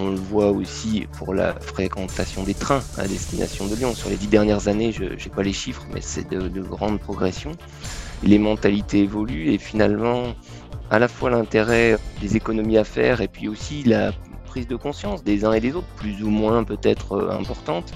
On 0.01 0.11
le 0.11 0.17
voit 0.17 0.51
aussi 0.51 1.07
pour 1.17 1.33
la 1.33 1.53
fréquentation 1.53 2.43
des 2.43 2.53
trains 2.53 2.81
à 2.97 3.05
destination 3.05 3.67
de 3.67 3.75
Lyon. 3.75 3.93
Sur 3.93 4.09
les 4.09 4.15
dix 4.15 4.27
dernières 4.27 4.69
années, 4.69 4.93
je 4.93 5.03
n'ai 5.03 5.35
pas 5.35 5.43
les 5.43 5.51
chiffres, 5.51 5.85
mais 5.93 5.99
c'est 5.99 6.29
de, 6.29 6.47
de 6.47 6.61
grandes 6.61 6.99
progressions. 6.99 7.51
Les 8.23 8.39
mentalités 8.39 8.99
évoluent 8.99 9.51
et 9.51 9.57
finalement, 9.57 10.33
à 10.89 10.99
la 10.99 11.09
fois 11.09 11.29
l'intérêt 11.29 11.97
des 12.21 12.37
économies 12.37 12.77
à 12.77 12.85
faire 12.85 13.19
et 13.19 13.27
puis 13.27 13.49
aussi 13.49 13.83
la 13.83 14.13
prise 14.45 14.67
de 14.67 14.77
conscience 14.77 15.23
des 15.23 15.43
uns 15.43 15.51
et 15.51 15.59
des 15.59 15.75
autres, 15.75 15.87
plus 15.97 16.23
ou 16.23 16.29
moins 16.29 16.63
peut-être 16.63 17.13
euh, 17.13 17.31
importante, 17.37 17.93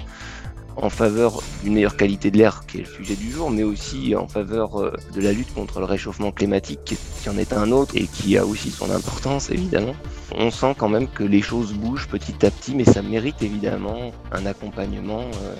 en 0.77 0.89
faveur 0.89 1.41
d'une 1.63 1.73
meilleure 1.73 1.97
qualité 1.97 2.31
de 2.31 2.37
l'air, 2.37 2.63
qui 2.67 2.77
est 2.77 2.81
le 2.81 2.87
sujet 2.87 3.15
du 3.15 3.31
jour, 3.31 3.49
mais 3.51 3.63
aussi 3.63 4.15
en 4.15 4.27
faveur 4.27 4.81
euh, 4.81 4.93
de 5.13 5.21
la 5.21 5.31
lutte 5.31 5.53
contre 5.53 5.79
le 5.79 5.85
réchauffement 5.85 6.31
climatique, 6.31 6.95
qui 7.21 7.29
en 7.29 7.37
est 7.37 7.53
un 7.53 7.71
autre 7.71 7.95
et 7.95 8.07
qui 8.07 8.37
a 8.37 8.45
aussi 8.45 8.71
son 8.71 8.91
importance 8.91 9.49
évidemment. 9.49 9.95
On 10.35 10.51
sent 10.51 10.75
quand 10.77 10.89
même 10.89 11.07
que 11.07 11.23
les 11.23 11.41
choses 11.41 11.73
bougent 11.73 12.07
petit 12.07 12.45
à 12.45 12.51
petit, 12.51 12.75
mais 12.75 12.85
ça 12.85 13.01
mérite 13.01 13.41
évidemment 13.41 14.11
un 14.31 14.45
accompagnement 14.45 15.21
euh, 15.21 15.55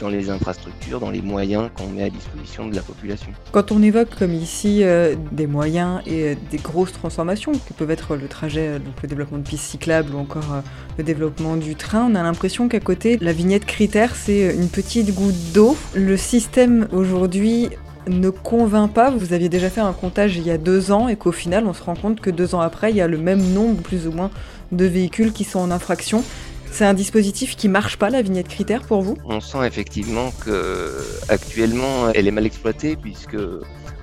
dans 0.00 0.08
les 0.08 0.30
infrastructures, 0.30 0.98
dans 0.98 1.10
les 1.10 1.22
moyens 1.22 1.70
qu'on 1.76 1.88
met 1.88 2.04
à 2.04 2.10
disposition 2.10 2.66
de 2.66 2.74
la 2.74 2.82
population. 2.82 3.28
Quand 3.52 3.70
on 3.70 3.82
évoque 3.82 4.08
comme 4.18 4.34
ici 4.34 4.82
euh, 4.82 5.14
des 5.30 5.46
moyens 5.46 6.00
et 6.06 6.30
euh, 6.30 6.34
des 6.50 6.56
grosses 6.58 6.92
transformations, 6.92 7.52
que 7.52 7.74
peuvent 7.76 7.90
être 7.90 8.16
le 8.16 8.26
trajet, 8.26 8.68
euh, 8.68 8.78
le 9.02 9.08
développement 9.08 9.38
de 9.38 9.46
pistes 9.46 9.64
cyclables 9.64 10.14
ou 10.14 10.18
encore 10.18 10.62
le 10.98 11.04
développement 11.04 11.56
du 11.56 11.76
train, 11.76 12.08
on 12.10 12.14
a 12.14 12.22
l'impression 12.22 12.68
qu'à 12.68 12.80
côté, 12.80 13.18
la 13.20 13.32
vignette 13.32 13.66
critère, 13.66 14.16
c'est 14.16 14.54
une 14.54 14.68
petite 14.68 15.14
goutte 15.14 15.52
d'eau. 15.52 15.76
Le 15.94 16.16
système 16.16 16.88
aujourd'hui 16.92 17.68
ne 18.08 18.30
convainc 18.30 18.92
pas. 18.92 19.10
Vous 19.10 19.32
aviez 19.32 19.48
déjà 19.48 19.68
fait 19.68 19.80
un 19.80 19.92
comptage 19.92 20.36
il 20.36 20.46
y 20.46 20.50
a 20.50 20.58
deux 20.58 20.90
ans 20.90 21.08
et 21.08 21.16
qu'au 21.16 21.32
final, 21.32 21.66
on 21.66 21.72
se 21.72 21.82
rend 21.82 21.94
compte 21.94 22.20
que 22.20 22.30
deux 22.30 22.54
ans 22.54 22.60
après, 22.60 22.90
il 22.90 22.96
y 22.96 23.00
a 23.00 23.06
le 23.06 23.18
même 23.18 23.42
nombre, 23.52 23.82
plus 23.82 24.06
ou 24.06 24.12
moins, 24.12 24.30
de 24.72 24.84
véhicules 24.84 25.32
qui 25.32 25.44
sont 25.44 25.58
en 25.58 25.70
infraction. 25.70 26.24
C'est 26.72 26.84
un 26.84 26.94
dispositif 26.94 27.56
qui 27.56 27.68
marche 27.68 27.96
pas, 27.96 28.10
la 28.10 28.22
vignette 28.22 28.48
critère, 28.48 28.82
pour 28.82 29.02
vous? 29.02 29.16
On 29.24 29.40
sent 29.40 29.66
effectivement 29.66 30.30
que 30.44 30.96
actuellement, 31.28 32.10
elle 32.14 32.26
est 32.26 32.30
mal 32.32 32.46
exploitée 32.46 32.96
puisque 32.96 33.36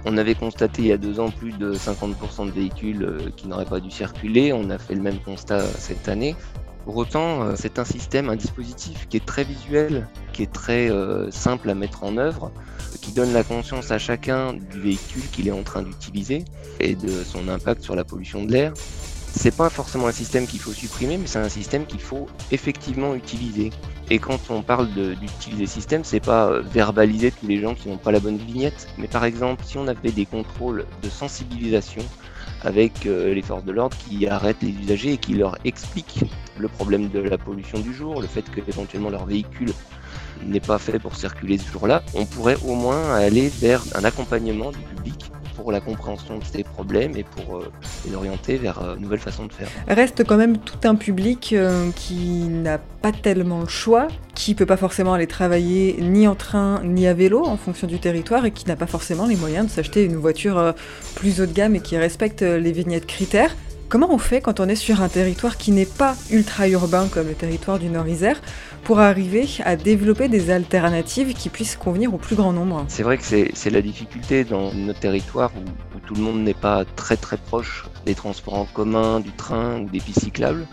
on 0.06 0.18
avait 0.18 0.36
constaté 0.36 0.84
il 0.84 0.88
y 0.88 0.92
a 0.92 0.98
deux 0.98 1.20
ans 1.20 1.32
plus 1.32 1.52
de 1.54 1.74
50% 1.74 2.46
de 2.46 2.52
véhicules 2.52 3.04
euh, 3.04 3.30
qui 3.36 3.48
n'auraient 3.48 3.66
pas 3.66 3.80
dû 3.80 3.92
circuler. 3.92 4.54
On 4.54 4.70
a 4.70 4.78
fait 4.78 4.96
le 4.96 5.02
même 5.02 5.20
constat 5.20 5.64
cette 5.80 6.08
année. 6.08 6.36
Pour 6.86 6.96
autant, 6.96 7.44
euh, 7.44 7.54
c'est 7.56 7.80
un 7.80 7.84
système, 7.84 8.30
un 8.30 8.36
dispositif 8.36 9.08
qui 9.10 9.18
est 9.18 9.26
très 9.26 9.44
visuel, 9.44 10.08
qui 10.32 10.44
est 10.44 10.54
très 10.54 10.90
euh, 10.90 11.30
simple 11.32 11.70
à 11.70 11.76
mettre 11.76 12.04
en 12.04 12.18
œuvre, 12.18 12.52
qui 13.02 13.12
donne 13.12 13.34
la 13.34 13.44
conscience 13.44 13.92
à 13.92 13.98
chacun 13.98 14.54
du 14.54 14.80
véhicule 14.80 15.24
qu'il 15.32 15.48
est 15.48 15.52
en 15.52 15.64
train 15.64 15.82
d'utiliser 15.82 16.46
et 16.80 16.96
de 16.96 17.24
son 17.24 17.50
impact 17.50 17.82
sur 17.82 17.96
la 17.96 18.06
pollution 18.06 18.46
de 18.46 18.52
l'air 18.52 18.74
c'est 19.38 19.56
pas 19.56 19.70
forcément 19.70 20.08
un 20.08 20.12
système 20.12 20.48
qu'il 20.48 20.60
faut 20.60 20.74
supprimer, 20.74 21.18
mais 21.18 21.28
c'est 21.28 21.40
un 21.40 21.50
système 21.50 21.86
qu'il 21.86 22.02
faut 22.02 22.28
effectivement 22.52 23.16
utiliser. 23.16 23.72
Et 24.10 24.20
quand 24.20 24.40
on 24.50 24.62
parle 24.62 24.90
d'utiliser 24.94 25.66
système, 25.66 26.04
c'est 26.04 26.20
pas 26.20 26.48
euh, 26.48 26.62
verbaliser 26.62 27.32
tous 27.32 27.48
les 27.48 27.60
gens 27.60 27.76
qui 27.76 27.90
n'ont 27.90 27.98
pas 27.98 28.12
la 28.12 28.20
bonne 28.20 28.38
vignette, 28.38 28.88
mais 28.98 29.08
par 29.08 29.26
exemple, 29.26 29.64
si 29.66 29.78
on 29.78 29.88
avait 29.88 30.12
des 30.12 30.26
contrôles 30.26 30.86
de 31.02 31.10
sensibilisation 31.10 32.02
avec 32.64 33.06
euh, 33.06 33.34
les 33.34 33.42
forces 33.42 33.66
de 33.66 33.72
l'ordre 33.72 33.98
qui 33.98 34.28
arrêtent 34.28 34.62
les 34.62 34.72
usagers 34.72 35.14
et 35.14 35.18
qui 35.18 35.34
leur 35.34 35.58
expliquent 35.66 36.24
le 36.58 36.68
problème 36.68 37.10
de 37.10 37.20
la 37.20 37.38
pollution 37.38 37.80
du 37.80 37.94
jour, 37.94 38.22
le 38.22 38.28
fait 38.28 38.50
que 38.50 38.62
éventuellement 38.68 39.10
leur 39.10 39.26
véhicule 39.26 39.74
n'est 40.44 40.60
pas 40.60 40.80
fait 40.80 41.00
pour 41.00 41.16
circuler 41.16 41.58
ce 41.58 41.70
jour-là, 41.72 42.02
on 42.14 42.26
pourrait 42.26 42.58
au 42.66 42.76
moins 42.76 43.14
aller 43.14 43.50
vers 43.50 43.84
un 43.96 44.04
accompagnement 44.04 44.72
du 44.72 44.80
public 44.80 45.32
pour 45.58 45.72
la 45.72 45.82
compréhension 45.82 46.38
de 46.38 46.44
ces 46.44 46.64
problèmes 46.64 47.18
et 47.18 47.24
pour 47.24 47.58
euh, 47.58 47.72
les 48.08 48.16
orienter 48.16 48.58
vers 48.58 48.82
euh, 48.82 48.96
une 48.96 49.02
nouvelle 49.02 49.20
façon 49.20 49.48
de 49.48 49.52
faire. 49.52 49.68
Reste 49.88 50.24
quand 50.24 50.38
même 50.38 50.60
tout 50.60 50.88
un 50.88 50.96
public 50.96 51.54
euh, 51.54 51.90
qui 51.96 52.48
n'a 52.48 52.78
pas 52.78 53.12
tellement 53.12 53.62
le 53.62 53.68
choix, 53.68 54.08
qui 54.36 54.54
peut 54.54 54.68
pas 54.68 54.78
forcément 54.78 55.14
aller 55.14 55.28
travailler 55.28 55.98
ni 56.00 56.28
en 56.28 56.36
train 56.36 56.82
ni 56.84 57.08
à 57.08 57.14
vélo 57.14 57.44
en 57.44 57.58
fonction 57.58 57.88
du 57.88 58.00
territoire 58.00 58.46
et 58.46 58.52
qui 58.52 58.68
n'a 58.68 58.76
pas 58.76 58.86
forcément 58.86 59.26
les 59.26 59.36
moyens 59.36 59.66
de 59.66 59.72
s'acheter 59.72 60.06
une 60.06 60.16
voiture 60.16 60.74
plus 61.16 61.42
haut 61.42 61.48
de 61.48 61.54
gamme 61.54 61.76
et 61.76 61.80
qui 61.80 61.98
respecte 61.98 62.42
les 62.44 62.72
vignettes 62.72 63.08
critères. 63.08 63.56
Comment 63.90 64.14
on 64.14 64.18
fait 64.18 64.42
quand 64.42 64.60
on 64.60 64.68
est 64.68 64.76
sur 64.76 65.02
un 65.02 65.08
territoire 65.08 65.56
qui 65.56 65.72
n'est 65.72 65.86
pas 65.86 66.16
ultra-urbain 66.30 67.08
comme 67.10 67.28
le 67.28 67.34
territoire 67.34 67.80
du 67.80 67.88
Nord-Isère 67.88 68.42
pour 68.88 69.00
arriver 69.02 69.46
à 69.66 69.76
développer 69.76 70.30
des 70.30 70.50
alternatives 70.50 71.34
qui 71.34 71.50
puissent 71.50 71.76
convenir 71.76 72.14
au 72.14 72.18
plus 72.18 72.38
grand 72.38 72.54
nombre 72.54 72.86
C'est 72.88 73.04
vrai 73.04 73.18
que 73.18 73.24
c'est 73.26 73.70
la 73.70 73.82
difficulté 73.82 74.46
dans 74.46 74.74
notre 74.74 75.02
territoire 75.02 75.52
où, 75.58 76.00
tout 76.06 76.16
le 76.16 76.22
monde 76.22 76.40
n'est 76.40 76.54
pas 76.54 76.86
très 76.86 77.18
très 77.18 77.36
proche 77.36 77.84
des 78.06 78.16
transports 78.16 78.54
en 78.54 78.64
commun, 78.64 79.20
du 79.20 79.34
train 79.34 79.82
ou 79.82 79.90
des 79.90 80.00
pistes 80.00 80.22
cyclables. 80.22 80.66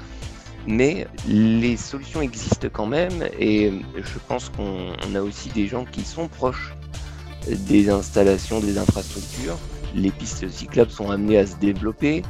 Mais 0.68 1.08
les 1.26 1.76
solutions 1.76 2.22
existent 2.22 2.68
quand 2.72 2.86
même 2.86 3.28
et 3.36 3.72
je 3.96 4.18
pense 4.28 4.48
qu'on 4.48 4.92
a 5.16 5.20
aussi 5.20 5.48
des 5.48 5.66
gens 5.66 5.84
qui 5.84 6.04
sont 6.04 6.28
proches 6.28 6.72
des 7.48 7.90
installations, 7.90 8.60
des 8.60 8.78
infrastructures. 8.78 9.58
Les 9.92 10.12
pistes 10.12 10.48
cyclables 10.48 10.92
sont 10.92 11.10
amenées 11.10 11.38
à 11.38 11.46
se 11.48 11.56
développer 11.56 12.22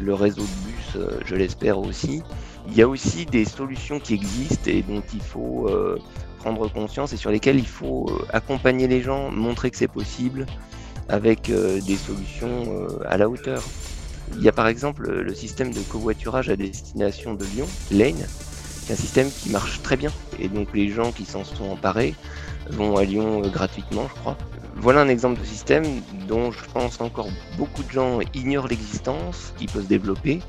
le 0.00 0.14
réseau 0.14 0.42
de 0.42 0.46
bus, 0.46 0.96
euh, 0.96 1.20
je 1.24 1.34
l'espère 1.34 1.80
aussi. 1.80 2.22
Il 2.66 2.76
y 2.76 2.82
a 2.82 2.88
aussi 2.88 3.26
des 3.26 3.44
solutions 3.44 4.00
qui 4.00 4.14
existent 4.14 4.70
et 4.70 4.82
dont 4.82 5.02
il 5.12 5.20
faut 5.20 5.68
euh, 5.68 5.98
prendre 6.38 6.70
conscience 6.72 7.12
et 7.12 7.16
sur 7.16 7.30
lesquelles 7.30 7.58
il 7.58 7.66
faut 7.66 8.06
euh, 8.08 8.26
accompagner 8.32 8.88
les 8.88 9.02
gens, 9.02 9.30
montrer 9.30 9.70
que 9.70 9.76
c'est 9.76 9.88
possible 9.88 10.46
avec 11.08 11.50
des 11.50 11.96
solutions 11.96 12.88
à 13.04 13.18
la 13.18 13.28
hauteur. 13.28 13.62
Il 14.36 14.42
y 14.42 14.48
a 14.48 14.52
par 14.52 14.68
exemple 14.68 15.10
le 15.10 15.34
système 15.34 15.70
de 15.70 15.80
covoiturage 15.80 16.48
à 16.48 16.56
destination 16.56 17.34
de 17.34 17.44
Lyon, 17.44 17.66
Lane, 17.90 18.26
qui 18.86 18.90
est 18.90 18.94
un 18.94 18.96
système 18.96 19.30
qui 19.30 19.50
marche 19.50 19.82
très 19.82 19.98
bien. 19.98 20.10
Et 20.38 20.48
donc 20.48 20.68
les 20.72 20.88
gens 20.88 21.12
qui 21.12 21.26
s'en 21.26 21.44
sont 21.44 21.70
emparés 21.70 22.14
vont 22.70 22.96
à 22.96 23.04
Lyon 23.04 23.42
gratuitement, 23.42 24.08
je 24.08 24.20
crois. 24.20 24.38
Voilà 24.76 25.02
un 25.02 25.08
exemple 25.08 25.40
de 25.40 25.44
système 25.44 25.84
dont 26.26 26.50
je 26.50 26.64
pense 26.72 27.00
encore 27.00 27.28
beaucoup 27.56 27.82
de 27.82 27.90
gens 27.90 28.20
ignorent 28.34 28.68
l'existence, 28.68 29.52
qui 29.56 29.66
peut 29.66 29.82
se 29.82 29.86
développer. 29.86 30.40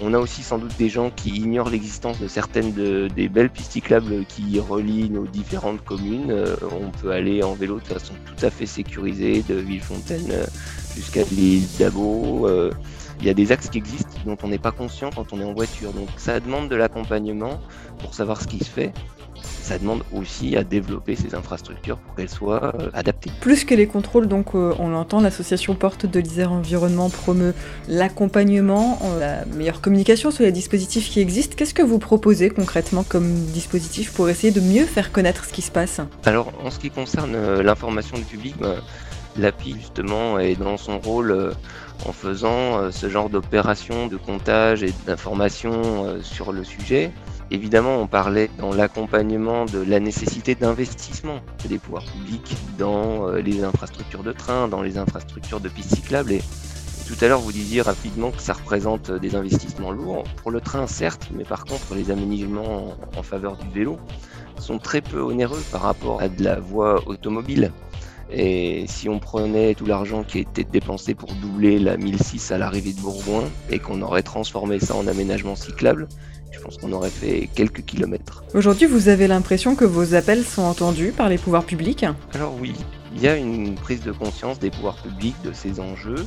On 0.00 0.12
a 0.12 0.18
aussi 0.18 0.42
sans 0.42 0.58
doute 0.58 0.76
des 0.76 0.88
gens 0.88 1.10
qui 1.10 1.30
ignorent 1.30 1.70
l'existence 1.70 2.20
de 2.20 2.26
certaines 2.26 2.72
des 2.72 3.28
belles 3.28 3.50
pistes 3.50 3.72
cyclables 3.72 4.24
qui 4.26 4.58
relient 4.58 5.08
nos 5.08 5.26
différentes 5.26 5.84
communes. 5.84 6.30
Euh, 6.32 6.56
on 6.72 6.90
peut 6.90 7.12
aller 7.12 7.44
en 7.44 7.54
vélo 7.54 7.78
de 7.78 7.84
façon 7.86 8.14
tout 8.26 8.44
à 8.44 8.50
fait 8.50 8.66
sécurisée 8.66 9.44
de 9.48 9.54
Villefontaine 9.54 10.26
euh, 10.30 10.44
jusqu'à 10.96 11.22
l'île 11.30 11.64
d'Abo. 11.78 12.48
Euh, 12.48 12.72
il 13.20 13.26
y 13.26 13.30
a 13.30 13.34
des 13.34 13.52
axes 13.52 13.68
qui 13.68 13.78
existent 13.78 14.18
dont 14.26 14.36
on 14.42 14.48
n'est 14.48 14.58
pas 14.58 14.72
conscient 14.72 15.10
quand 15.14 15.32
on 15.32 15.40
est 15.40 15.44
en 15.44 15.54
voiture. 15.54 15.92
Donc 15.92 16.08
ça 16.16 16.40
demande 16.40 16.68
de 16.68 16.74
l'accompagnement 16.74 17.60
pour 18.00 18.14
savoir 18.14 18.42
ce 18.42 18.48
qui 18.48 18.58
se 18.58 18.70
fait 18.70 18.92
ça 19.64 19.78
demande 19.78 20.02
aussi 20.12 20.56
à 20.56 20.62
développer 20.62 21.16
ces 21.16 21.34
infrastructures 21.34 21.96
pour 21.96 22.14
qu'elles 22.14 22.28
soient 22.28 22.74
euh, 22.78 22.90
adaptées. 22.92 23.30
Plus 23.40 23.64
que 23.64 23.74
les 23.74 23.86
contrôles, 23.86 24.28
donc 24.28 24.54
euh, 24.54 24.74
on 24.78 24.88
l'entend, 24.90 25.20
l'association 25.20 25.74
Porte 25.74 26.04
de 26.04 26.20
l'Isère 26.20 26.52
Environnement 26.52 27.08
promeut 27.08 27.54
l'accompagnement, 27.88 28.98
euh, 29.04 29.20
la 29.20 29.44
meilleure 29.56 29.80
communication 29.80 30.30
sur 30.30 30.44
les 30.44 30.52
dispositifs 30.52 31.08
qui 31.08 31.20
existent. 31.20 31.54
Qu'est-ce 31.56 31.72
que 31.72 31.82
vous 31.82 31.98
proposez 31.98 32.50
concrètement 32.50 33.04
comme 33.04 33.32
dispositif 33.46 34.12
pour 34.12 34.28
essayer 34.28 34.52
de 34.52 34.60
mieux 34.60 34.84
faire 34.84 35.12
connaître 35.12 35.46
ce 35.46 35.52
qui 35.52 35.62
se 35.62 35.70
passe? 35.70 36.00
Alors 36.26 36.52
en 36.62 36.70
ce 36.70 36.78
qui 36.78 36.90
concerne 36.90 37.60
l'information 37.60 38.18
du 38.18 38.24
public, 38.24 38.54
bah, 38.60 38.76
l'API 39.38 39.76
justement 39.80 40.38
est 40.38 40.56
dans 40.56 40.76
son 40.76 40.98
rôle 40.98 41.54
en 42.06 42.12
faisant 42.12 42.90
ce 42.92 43.08
genre 43.08 43.30
d'opération 43.30 44.08
de 44.08 44.16
comptage 44.16 44.82
et 44.82 44.92
d'information 45.06 46.20
sur 46.22 46.52
le 46.52 46.64
sujet. 46.64 47.10
Évidemment, 47.50 48.00
on 48.00 48.06
parlait 48.06 48.50
dans 48.58 48.72
l'accompagnement 48.72 49.66
de 49.66 49.78
la 49.78 50.00
nécessité 50.00 50.54
d'investissement 50.54 51.40
des 51.68 51.78
pouvoirs 51.78 52.04
publics 52.04 52.56
dans 52.78 53.28
euh, 53.28 53.40
les 53.40 53.62
infrastructures 53.62 54.22
de 54.22 54.32
train, 54.32 54.66
dans 54.68 54.82
les 54.82 54.96
infrastructures 54.96 55.60
de 55.60 55.68
pistes 55.68 55.94
cyclables. 55.94 56.32
Et 56.32 56.42
tout 57.06 57.22
à 57.22 57.28
l'heure, 57.28 57.40
vous 57.40 57.52
disiez 57.52 57.82
rapidement 57.82 58.30
que 58.30 58.40
ça 58.40 58.54
représente 58.54 59.10
des 59.10 59.36
investissements 59.36 59.90
lourds. 59.90 60.24
Pour 60.36 60.50
le 60.50 60.60
train, 60.60 60.86
certes, 60.86 61.28
mais 61.34 61.44
par 61.44 61.66
contre, 61.66 61.94
les 61.94 62.10
aménagements 62.10 62.96
en 63.14 63.22
faveur 63.22 63.56
du 63.56 63.68
vélo 63.68 63.98
sont 64.58 64.78
très 64.78 65.02
peu 65.02 65.20
onéreux 65.20 65.62
par 65.70 65.82
rapport 65.82 66.22
à 66.22 66.28
de 66.28 66.42
la 66.42 66.58
voie 66.58 67.06
automobile. 67.06 67.72
Et 68.32 68.86
si 68.88 69.08
on 69.08 69.18
prenait 69.18 69.74
tout 69.74 69.84
l'argent 69.84 70.24
qui 70.24 70.38
était 70.38 70.64
dépensé 70.64 71.14
pour 71.14 71.32
doubler 71.34 71.78
la 71.78 71.98
1006 71.98 72.52
à 72.52 72.58
l'arrivée 72.58 72.94
de 72.94 73.00
Bourgoin 73.00 73.44
et 73.70 73.78
qu'on 73.78 74.00
aurait 74.00 74.22
transformé 74.22 74.80
ça 74.80 74.96
en 74.96 75.06
aménagement 75.06 75.56
cyclable, 75.56 76.08
je 76.54 76.60
pense 76.60 76.78
qu'on 76.78 76.92
aurait 76.92 77.10
fait 77.10 77.48
quelques 77.54 77.84
kilomètres. 77.84 78.44
Aujourd'hui, 78.54 78.86
vous 78.86 79.08
avez 79.08 79.26
l'impression 79.26 79.74
que 79.74 79.84
vos 79.84 80.14
appels 80.14 80.44
sont 80.44 80.62
entendus 80.62 81.12
par 81.16 81.28
les 81.28 81.38
pouvoirs 81.38 81.64
publics 81.64 82.04
Alors 82.32 82.54
oui, 82.60 82.74
il 83.14 83.22
y 83.22 83.28
a 83.28 83.36
une 83.36 83.74
prise 83.74 84.02
de 84.02 84.12
conscience 84.12 84.58
des 84.58 84.70
pouvoirs 84.70 84.96
publics 84.96 85.36
de 85.44 85.52
ces 85.52 85.80
enjeux. 85.80 86.26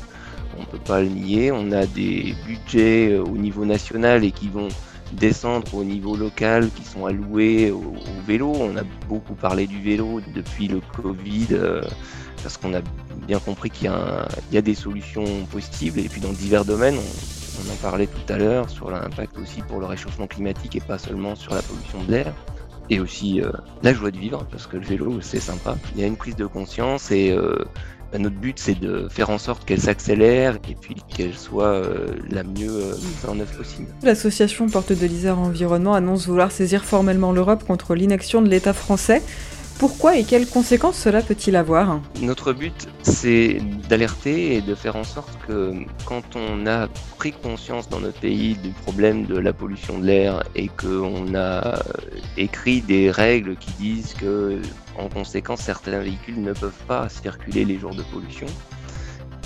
On 0.58 0.62
ne 0.62 0.66
peut 0.66 0.84
pas 0.84 1.02
le 1.02 1.08
nier. 1.08 1.52
On 1.52 1.72
a 1.72 1.86
des 1.86 2.36
budgets 2.46 3.12
euh, 3.12 3.24
au 3.24 3.38
niveau 3.38 3.66
national 3.66 4.24
et 4.24 4.32
qui 4.32 4.50
vont 4.50 4.70
descendre 5.14 5.74
au 5.74 5.84
niveau 5.84 6.16
local, 6.16 6.70
qui 6.76 6.84
sont 6.84 7.06
alloués 7.06 7.72
au, 7.72 7.94
vélo. 8.26 8.52
On 8.56 8.76
a 8.76 8.84
beaucoup 9.08 9.36
parlé 9.36 9.68
du 9.68 9.82
vélo 9.82 10.22
depuis 10.36 10.68
le 10.68 10.82
Covid, 11.02 11.48
euh, 11.52 11.82
parce 12.44 12.58
qu'on 12.58 12.74
a 12.74 12.82
bien 13.28 13.40
compris 13.40 13.70
qu'il 13.70 13.90
y, 13.90 14.56
y, 14.56 14.58
a 14.58 14.62
des 14.62 14.76
solutions 14.76 15.46
possibles. 15.52 16.00
Et 16.00 16.10
puis 16.10 16.20
dans 16.20 16.34
divers 16.34 16.66
domaines, 16.66 16.98
on, 16.98 17.37
on 17.60 17.72
en 17.72 17.76
parlait 17.76 18.08
tout 18.08 18.34
à 18.34 18.38
l'heure 18.38 18.70
sur 18.70 18.90
l'impact 18.90 19.38
aussi 19.38 19.62
pour 19.62 19.80
le 19.80 19.86
réchauffement 19.86 20.28
climatique 20.28 20.76
et 20.76 20.82
pas 20.82 20.98
seulement 20.98 21.36
sur 21.36 21.54
la 21.54 21.62
pollution 21.62 22.04
de 22.04 22.12
l'air. 22.12 22.34
Et 22.90 23.00
aussi 23.00 23.42
euh, 23.42 23.52
la 23.84 23.94
joie 23.94 24.12
de 24.12 24.18
vivre, 24.18 24.46
parce 24.50 24.66
que 24.66 24.78
le 24.78 24.86
vélo, 24.86 25.20
c'est 25.22 25.42
sympa. 25.42 25.76
Il 25.96 26.02
y 26.02 26.04
a 26.06 26.08
une 26.08 26.16
prise 26.16 26.38
de 26.38 26.46
conscience 26.46 27.12
et 27.12 27.32
euh, 27.32 27.58
bah, 28.14 28.18
notre 28.18 28.38
but, 28.38 28.58
c'est 28.58 28.80
de 28.80 29.10
faire 29.10 29.30
en 29.30 29.38
sorte 29.38 29.66
qu'elle 29.66 29.82
s'accélère 29.82 30.56
et 30.70 30.76
puis 30.80 30.96
qu'elle 31.10 31.34
soit 31.34 31.66
euh, 31.66 32.08
la 32.30 32.44
mieux 32.44 32.96
mise 32.96 33.26
en 33.28 33.38
œuvre 33.40 33.52
possible. 33.58 33.88
L'association 34.04 34.70
Porte 34.70 34.94
de 34.94 35.06
l'Isère 35.06 35.38
Environnement 35.38 35.96
annonce 35.96 36.28
vouloir 36.28 36.52
saisir 36.52 36.86
formellement 36.86 37.34
l'Europe 37.34 37.66
contre 37.66 37.94
l'inaction 37.94 38.42
de 38.42 38.48
l'État 38.48 38.74
français. 38.74 39.22
Pourquoi 39.80 40.18
et 40.18 40.24
quelles 40.24 40.48
conséquences 40.48 40.98
cela 40.98 41.22
peut-il 41.22 41.56
avoir 41.56 42.00
Notre 42.22 42.52
but, 42.52 42.88
c'est 43.04 43.60
d'alerter 43.88 44.56
et 44.56 44.62
de 44.62 44.74
faire 44.74 44.96
en 44.96 45.04
sorte 45.04 45.38
que 45.48 45.74
quand 46.06 46.36
on 46.36 46.66
a 46.66 46.88
pris 47.20 47.32
conscience 47.32 47.88
dans 47.88 48.00
notre 48.00 48.20
pays 48.20 48.56
du 48.56 48.70
problème 48.70 49.28
de 49.28 49.38
la 49.38 49.54
pollution 49.54 50.00
de 50.00 50.06
l'air 50.06 50.44
et 50.56 50.68
qu'on 50.68 51.36
a 51.36 51.84
écrit 52.38 52.82
des 52.82 53.12
règles 53.12 53.56
qui 53.56 53.72
disent 53.74 54.16
que, 54.16 54.60
en 54.98 55.10
conséquence, 55.10 55.62
certains 55.62 56.00
véhicules 56.00 56.42
ne 56.42 56.54
peuvent 56.54 56.84
pas 56.88 57.08
circuler 57.08 57.64
les 57.64 57.78
jours 57.78 57.94
de 57.94 58.02
pollution, 58.02 58.48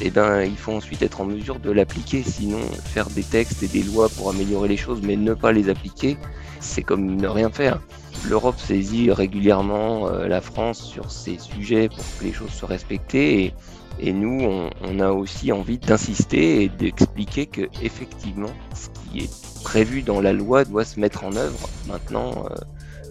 eh 0.04 0.10
ben, 0.10 0.42
il 0.44 0.58
faut 0.58 0.74
ensuite 0.74 1.02
être 1.02 1.22
en 1.22 1.26
mesure 1.26 1.60
de 1.60 1.72
l'appliquer. 1.72 2.24
Sinon, 2.24 2.60
faire 2.86 3.10
des 3.10 3.24
textes 3.24 3.64
et 3.64 3.68
des 3.68 3.84
lois 3.84 4.10
pour 4.10 4.30
améliorer 4.30 4.68
les 4.68 4.78
choses, 4.78 5.02
mais 5.04 5.16
ne 5.16 5.34
pas 5.34 5.52
les 5.52 5.70
appliquer, 5.70 6.18
c'est 6.60 6.82
comme 6.82 7.16
ne 7.16 7.28
rien 7.28 7.50
faire. 7.50 7.80
L'Europe 8.28 8.60
saisit 8.60 9.12
régulièrement 9.12 10.08
euh, 10.08 10.28
la 10.28 10.42
France 10.42 10.84
sur 10.84 11.10
ces 11.12 11.38
sujets 11.40 11.90
pour 11.90 12.04
que 12.20 12.24
les 12.24 12.34
choses 12.34 12.52
soient 12.52 12.70
respectées 12.70 13.54
et, 14.00 14.14
nous, 14.14 14.70
on, 14.82 15.00
a 15.00 15.12
aussi 15.12 15.52
envie 15.52 15.78
d'insister 15.78 16.64
et 16.64 16.70
d'expliquer 16.70 17.46
que 17.46 17.70
effectivement, 17.82 18.50
ce 18.74 18.88
qui 18.90 19.26
est 19.26 19.64
prévu 19.64 20.02
dans 20.02 20.22
la 20.22 20.34
loi 20.34 20.66
doit 20.66 20.86
se 20.86 21.00
mettre 21.00 21.24
en 21.24 21.36
œuvre 21.36 21.70
maintenant. 21.88 22.46
Euh, 22.50 22.56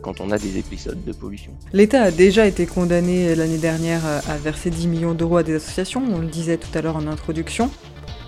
quand 0.03 0.21
on 0.21 0.31
a 0.31 0.39
des 0.39 0.59
épisodes 0.59 1.03
de 1.05 1.13
pollution. 1.13 1.53
L'État 1.73 2.03
a 2.03 2.11
déjà 2.11 2.47
été 2.47 2.67
condamné 2.67 3.35
l'année 3.35 3.59
dernière 3.59 4.01
à 4.07 4.37
verser 4.37 4.71
10 4.71 4.89
millions 4.89 5.15
d'euros 5.15 5.39
à 5.39 5.43
des 5.43 5.55
associations, 5.55 6.03
on 6.13 6.19
le 6.19 6.27
disait 6.27 6.57
tout 6.57 6.77
à 6.77 6.83
l'heure 6.83 6.97
en 6.97 7.07
introduction. 7.07 7.71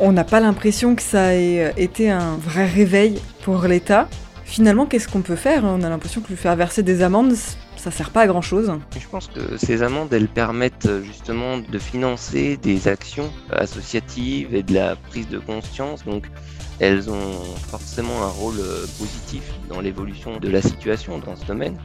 On 0.00 0.12
n'a 0.12 0.24
pas 0.24 0.40
l'impression 0.40 0.94
que 0.94 1.02
ça 1.02 1.34
ait 1.34 1.72
été 1.76 2.10
un 2.10 2.36
vrai 2.36 2.66
réveil 2.66 3.20
pour 3.44 3.62
l'État. 3.62 4.08
Finalement, 4.44 4.86
qu'est-ce 4.86 5.08
qu'on 5.08 5.22
peut 5.22 5.36
faire 5.36 5.64
On 5.64 5.82
a 5.82 5.88
l'impression 5.88 6.20
que 6.20 6.28
lui 6.28 6.36
faire 6.36 6.56
verser 6.56 6.82
des 6.82 7.02
amendes, 7.02 7.34
ça 7.82 7.90
sert 7.90 8.10
pas 8.10 8.20
à 8.20 8.26
grand 8.26 8.42
chose. 8.42 8.72
Je 8.98 9.08
pense 9.08 9.26
que 9.28 9.56
ces 9.56 9.82
amendes, 9.82 10.12
elles 10.12 10.28
permettent 10.28 10.86
euh, 10.86 11.02
justement 11.02 11.58
de 11.58 11.78
financer 11.78 12.56
des 12.56 12.86
actions 12.86 13.30
associatives 13.50 14.54
et 14.54 14.62
de 14.62 14.74
la 14.74 14.94
prise 14.94 15.28
de 15.28 15.38
conscience. 15.38 16.04
Donc, 16.04 16.26
elles 16.82 17.08
ont 17.08 17.32
forcément 17.68 18.24
un 18.24 18.28
rôle 18.28 18.58
euh, 18.58 18.84
positif 18.98 19.44
dans 19.68 19.80
l'évolution 19.80 20.38
de 20.40 20.48
la 20.48 20.60
situation 20.60 21.18
dans 21.18 21.36
ce 21.36 21.46
domaine. 21.46 21.78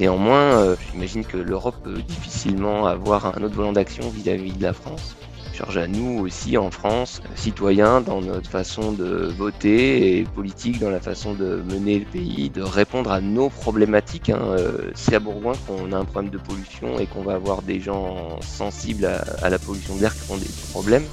Néanmoins, 0.00 0.40
euh, 0.40 0.76
j'imagine 0.90 1.22
que 1.22 1.36
l'Europe 1.36 1.76
peut 1.84 2.00
difficilement 2.00 2.86
avoir 2.86 3.36
un 3.36 3.42
autre 3.42 3.54
volant 3.54 3.74
d'action 3.74 4.08
vis-à-vis 4.08 4.52
de 4.52 4.62
la 4.62 4.72
France. 4.72 5.16
charge 5.52 5.76
à 5.76 5.86
nous 5.86 6.20
aussi 6.20 6.56
en 6.56 6.70
France, 6.70 7.20
citoyens, 7.34 8.00
dans 8.00 8.22
notre 8.22 8.48
façon 8.48 8.92
de 8.92 9.26
voter 9.36 10.16
et 10.16 10.24
politique, 10.24 10.78
dans 10.78 10.88
la 10.88 11.00
façon 11.00 11.34
de 11.34 11.62
mener 11.70 11.98
le 11.98 12.06
pays, 12.06 12.48
de 12.48 12.62
répondre 12.62 13.12
à 13.12 13.20
nos 13.20 13.50
problématiques. 13.50 14.30
Hein. 14.30 14.40
Euh, 14.40 14.90
c'est 14.94 15.16
à 15.16 15.20
Bourgoin 15.20 15.52
qu'on 15.66 15.92
a 15.92 15.98
un 15.98 16.06
problème 16.06 16.32
de 16.32 16.38
pollution 16.38 16.98
et 16.98 17.04
qu'on 17.04 17.22
va 17.22 17.34
avoir 17.34 17.60
des 17.60 17.80
gens 17.80 18.40
sensibles 18.40 19.04
à 19.42 19.50
la 19.50 19.58
pollution 19.58 19.94
de 19.96 20.00
l'air 20.00 20.14
qui 20.14 20.32
ont 20.32 20.38
des 20.38 20.48
problèmes 20.70 21.04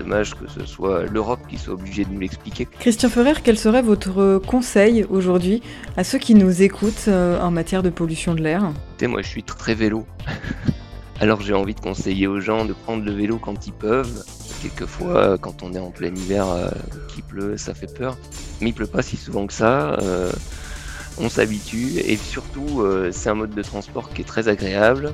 dommage 0.00 0.34
que 0.34 0.48
ce 0.48 0.64
soit 0.66 1.04
l'Europe 1.04 1.40
qui 1.48 1.58
soit 1.58 1.74
obligée 1.74 2.04
de 2.04 2.10
nous 2.10 2.20
l'expliquer. 2.20 2.66
Christian 2.78 3.10
Ferrer, 3.10 3.34
quel 3.44 3.58
serait 3.58 3.82
votre 3.82 4.40
conseil 4.46 5.04
aujourd'hui 5.10 5.62
à 5.96 6.04
ceux 6.04 6.18
qui 6.18 6.34
nous 6.34 6.62
écoutent 6.62 7.06
euh, 7.08 7.40
en 7.40 7.50
matière 7.50 7.82
de 7.82 7.90
pollution 7.90 8.34
de 8.34 8.40
l'air? 8.40 8.72
Moi, 9.02 9.22
je 9.22 9.28
suis 9.28 9.42
très 9.42 9.74
vélo. 9.74 10.06
Alors 11.20 11.42
j'ai 11.42 11.52
envie 11.52 11.74
de 11.74 11.80
conseiller 11.80 12.26
aux 12.26 12.40
gens 12.40 12.64
de 12.64 12.72
prendre 12.72 13.04
le 13.04 13.12
vélo 13.12 13.38
quand 13.38 13.66
ils 13.66 13.74
peuvent. 13.74 14.24
Quelquefois, 14.62 15.36
quand 15.36 15.62
on 15.62 15.74
est 15.74 15.78
en 15.78 15.90
plein 15.90 16.14
hiver, 16.14 16.48
euh, 16.48 16.70
qu'il 17.08 17.22
pleut, 17.22 17.58
ça 17.58 17.74
fait 17.74 17.94
peur. 17.94 18.16
Mais 18.62 18.70
il 18.70 18.72
pleut 18.72 18.86
pas 18.86 19.02
si 19.02 19.18
souvent 19.18 19.46
que 19.46 19.52
ça. 19.52 19.98
Euh, 20.00 20.32
on 21.18 21.28
s'habitue 21.28 21.98
et 21.98 22.16
surtout, 22.16 22.82
c'est 23.10 23.28
un 23.28 23.34
mode 23.34 23.54
de 23.54 23.62
transport 23.62 24.08
qui 24.10 24.22
est 24.22 24.24
très 24.24 24.48
agréable, 24.48 25.12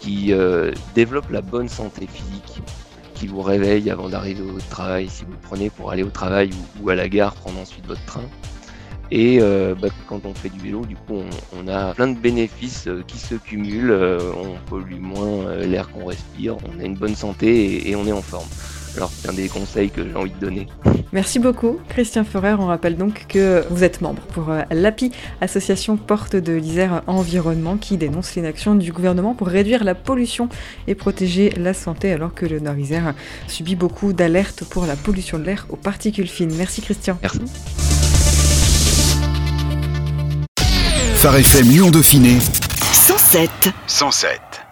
qui 0.00 0.32
développe 0.94 1.28
la 1.30 1.42
bonne 1.42 1.68
santé 1.68 2.08
physique 2.10 2.62
vous 3.26 3.42
réveille 3.42 3.90
avant 3.90 4.08
d'arriver 4.08 4.42
au 4.42 4.58
travail, 4.70 5.08
si 5.08 5.24
vous 5.24 5.36
prenez 5.42 5.70
pour 5.70 5.90
aller 5.90 6.02
au 6.02 6.10
travail 6.10 6.50
ou, 6.80 6.90
à 6.90 6.94
la 6.94 7.08
gare, 7.08 7.34
prendre 7.34 7.58
ensuite 7.60 7.86
votre 7.86 8.04
train. 8.04 8.24
Et 9.10 9.38
euh, 9.40 9.74
bah, 9.74 9.88
quand 10.08 10.24
on 10.24 10.34
fait 10.34 10.48
du 10.48 10.58
vélo, 10.58 10.84
du 10.84 10.96
coup, 10.96 11.22
on, 11.56 11.68
a 11.68 11.94
plein 11.94 12.08
de 12.08 12.18
bénéfices 12.18 12.86
euh, 12.86 13.02
qui 13.06 13.18
se 13.18 13.34
cumulent. 13.34 13.90
Euh, 13.90 14.32
on 14.36 14.56
pollue 14.68 14.98
moins 14.98 15.56
l'air 15.58 15.90
qu'on 15.90 16.06
respire, 16.06 16.56
on 16.66 16.80
a 16.80 16.84
une 16.84 16.96
bonne 16.96 17.14
santé 17.14 17.88
et 17.88 17.96
on 17.96 18.06
est 18.06 18.12
en 18.12 18.22
forme. 18.22 18.48
Alors 18.96 19.10
c'est 19.10 19.28
un 19.28 19.32
des 19.32 19.48
conseils 19.48 19.90
que 19.90 20.02
j'ai 20.06 20.14
envie 20.14 20.30
de 20.30 20.38
donner. 20.38 20.66
Merci 21.12 21.38
beaucoup 21.38 21.78
Christian 21.88 22.24
Ferrer. 22.24 22.54
On 22.54 22.66
rappelle 22.66 22.96
donc 22.96 23.26
que 23.28 23.64
vous 23.70 23.84
êtes 23.84 24.00
membre 24.00 24.22
pour 24.22 24.50
euh, 24.50 24.62
l'API, 24.70 25.10
Association 25.40 25.96
Porte 25.96 26.36
de 26.36 26.52
l'Isère 26.52 27.02
Environnement, 27.06 27.76
qui 27.76 27.96
dénonce 27.96 28.34
l'inaction 28.34 28.74
du 28.74 28.92
gouvernement 28.92 29.34
pour 29.34 29.48
réduire 29.48 29.84
la 29.84 29.94
pollution 29.94 30.48
et 30.86 30.94
protéger 30.94 31.50
la 31.50 31.74
santé 31.74 32.12
alors 32.12 32.34
que 32.34 32.46
le 32.46 32.60
Nord-Isère 32.60 33.14
subit 33.48 33.76
beaucoup 33.76 34.12
d'alertes 34.12 34.64
pour 34.64 34.86
la 34.86 34.96
pollution 34.96 35.38
de 35.38 35.44
l'air 35.44 35.66
aux 35.70 35.76
particules 35.76 36.28
fines. 36.28 36.54
Merci 36.56 36.82
Christian. 36.82 37.18
Merci. 37.22 37.40
Phare 41.16 41.36
FM 41.36 41.68
Lyon 41.68 41.90
Dauphiné 41.90 42.38
107. 42.92 43.50
107. 43.86 44.63